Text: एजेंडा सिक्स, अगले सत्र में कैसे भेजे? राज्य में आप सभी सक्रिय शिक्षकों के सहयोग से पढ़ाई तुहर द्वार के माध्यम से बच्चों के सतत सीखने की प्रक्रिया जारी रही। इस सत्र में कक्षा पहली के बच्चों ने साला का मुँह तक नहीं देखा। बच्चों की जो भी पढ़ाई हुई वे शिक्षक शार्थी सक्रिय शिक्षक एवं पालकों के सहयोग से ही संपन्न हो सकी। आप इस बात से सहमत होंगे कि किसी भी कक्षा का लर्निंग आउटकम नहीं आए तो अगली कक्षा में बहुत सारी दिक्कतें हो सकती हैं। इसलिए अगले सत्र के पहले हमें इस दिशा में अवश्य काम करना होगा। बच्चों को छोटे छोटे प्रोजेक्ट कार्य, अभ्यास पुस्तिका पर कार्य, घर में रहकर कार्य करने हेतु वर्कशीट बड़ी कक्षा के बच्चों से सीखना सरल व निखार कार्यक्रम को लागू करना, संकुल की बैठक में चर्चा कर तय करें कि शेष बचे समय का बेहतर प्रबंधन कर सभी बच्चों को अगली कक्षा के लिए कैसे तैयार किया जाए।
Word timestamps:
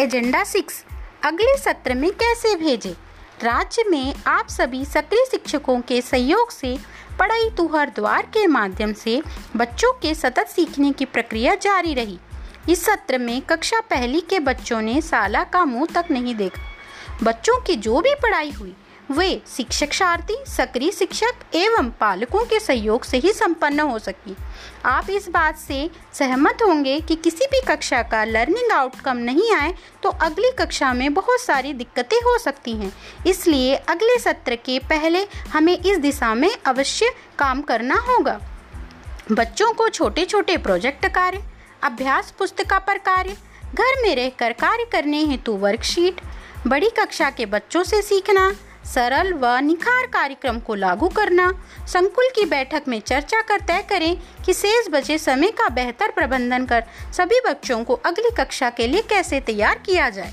एजेंडा 0.00 0.44
सिक्स, 0.44 0.84
अगले 1.24 1.56
सत्र 1.56 1.94
में 1.94 2.10
कैसे 2.10 2.54
भेजे? 2.56 2.90
राज्य 3.42 3.84
में 3.90 4.14
आप 4.26 4.48
सभी 4.48 4.84
सक्रिय 4.84 5.24
शिक्षकों 5.30 5.80
के 5.80 6.00
सहयोग 6.02 6.50
से 6.50 6.76
पढ़ाई 7.18 7.48
तुहर 7.56 7.90
द्वार 7.90 8.26
के 8.26 8.46
माध्यम 8.46 8.92
से 8.92 9.22
बच्चों 9.56 9.92
के 9.92 10.14
सतत 10.14 10.46
सीखने 10.46 10.92
की 10.92 11.04
प्रक्रिया 11.04 11.54
जारी 11.54 11.94
रही। 11.94 12.18
इस 12.68 12.84
सत्र 12.84 13.18
में 13.18 13.40
कक्षा 13.42 13.80
पहली 13.80 14.20
के 14.20 14.40
बच्चों 14.40 14.80
ने 14.80 15.00
साला 15.02 15.44
का 15.44 15.64
मुँह 15.64 15.86
तक 15.94 16.10
नहीं 16.10 16.34
देखा। 16.34 16.62
बच्चों 17.22 17.60
की 17.60 17.76
जो 17.76 18.00
भी 18.00 18.14
पढ़ाई 18.14 18.50
हुई 18.50 18.76
वे 19.10 19.42
शिक्षक 19.56 19.92
शार्थी 19.92 20.36
सक्रिय 20.46 20.90
शिक्षक 20.90 21.54
एवं 21.54 21.90
पालकों 21.90 22.44
के 22.44 22.58
सहयोग 22.60 23.04
से 23.04 23.16
ही 23.16 23.32
संपन्न 23.32 23.80
हो 23.80 23.98
सकी। 23.98 24.36
आप 24.84 25.10
इस 25.10 25.28
बात 25.28 25.58
से 25.58 25.90
सहमत 26.12 26.62
होंगे 26.62 26.98
कि 27.00 27.14
किसी 27.14 27.46
भी 27.46 27.60
कक्षा 27.68 28.02
का 28.02 28.24
लर्निंग 28.24 28.72
आउटकम 28.72 29.16
नहीं 29.16 29.52
आए 29.54 29.74
तो 30.02 30.08
अगली 30.08 30.50
कक्षा 30.58 30.92
में 30.92 31.14
बहुत 31.14 31.40
सारी 31.40 31.72
दिक्कतें 31.72 32.16
हो 32.18 32.36
सकती 32.38 32.72
हैं। 32.72 32.92
इसलिए 33.26 33.74
अगले 33.74 34.18
सत्र 34.18 34.56
के 34.56 34.78
पहले 34.78 35.26
हमें 35.52 35.78
इस 35.78 35.98
दिशा 35.98 36.34
में 36.34 36.50
अवश्य 36.66 37.14
काम 37.38 37.62
करना 37.62 38.00
होगा। 38.08 38.40
बच्चों 39.32 39.72
को 39.72 39.88
छोटे 39.88 40.24
छोटे 40.24 40.56
प्रोजेक्ट 40.56 41.06
कार्य, 41.06 41.42
अभ्यास 41.82 42.34
पुस्तिका 42.38 42.78
पर 42.78 42.98
कार्य, 42.98 43.36
घर 43.74 44.02
में 44.02 44.14
रहकर 44.16 44.52
कार्य 44.52 44.86
करने 44.92 45.24
हेतु 45.24 45.52
वर्कशीट 45.52 46.20
बड़ी 46.66 46.90
कक्षा 46.90 47.30
के 47.30 47.46
बच्चों 47.46 47.82
से 47.82 48.02
सीखना 48.02 48.52
सरल 48.86 49.32
व 49.32 49.56
निखार 49.58 50.06
कार्यक्रम 50.06 50.58
को 50.58 50.74
लागू 50.74 51.08
करना, 51.08 51.50
संकुल 51.88 52.28
की 52.34 52.44
बैठक 52.44 52.82
में 52.88 52.98
चर्चा 53.00 53.40
कर 53.42 53.60
तय 53.60 53.82
करें 53.90 54.16
कि 54.44 54.54
शेष 54.54 54.88
बचे 54.90 55.18
समय 55.18 55.50
का 55.50 55.68
बेहतर 55.68 56.10
प्रबंधन 56.10 56.66
कर 56.66 56.84
सभी 57.12 57.40
बच्चों 57.46 57.82
को 57.84 57.94
अगली 58.06 58.30
कक्षा 58.36 58.70
के 58.70 58.86
लिए 58.86 59.02
कैसे 59.02 59.40
तैयार 59.40 59.82
किया 59.86 60.10
जाए। 60.10 60.32